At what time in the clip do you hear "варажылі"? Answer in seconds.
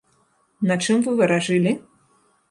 1.19-1.73